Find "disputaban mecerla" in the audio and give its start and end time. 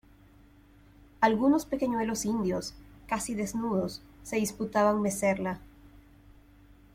4.37-5.59